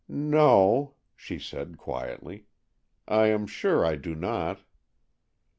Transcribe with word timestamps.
"No," 0.07 0.95
she 1.15 1.37
said 1.37 1.77
quietly; 1.77 2.47
"I 3.07 3.27
am 3.27 3.45
sure 3.45 3.85
I 3.85 3.97
do 3.97 4.15
not." 4.15 4.61